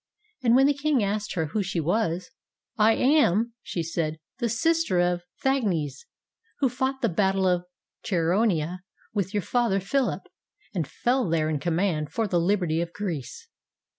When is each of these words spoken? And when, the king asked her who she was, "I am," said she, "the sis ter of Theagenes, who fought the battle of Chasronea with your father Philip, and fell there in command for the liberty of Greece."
And 0.41 0.55
when, 0.55 0.65
the 0.65 0.73
king 0.73 1.03
asked 1.03 1.35
her 1.35 1.45
who 1.53 1.61
she 1.61 1.79
was, 1.79 2.31
"I 2.75 2.93
am," 2.95 3.53
said 3.63 4.15
she, 4.15 4.19
"the 4.39 4.49
sis 4.49 4.83
ter 4.83 4.99
of 4.99 5.21
Theagenes, 5.43 6.07
who 6.57 6.69
fought 6.69 7.03
the 7.03 7.07
battle 7.07 7.45
of 7.47 7.65
Chasronea 8.03 8.79
with 9.13 9.35
your 9.35 9.43
father 9.43 9.79
Philip, 9.79 10.23
and 10.73 10.87
fell 10.87 11.29
there 11.29 11.49
in 11.49 11.59
command 11.59 12.11
for 12.11 12.25
the 12.27 12.39
liberty 12.39 12.81
of 12.81 12.91
Greece." 12.93 13.47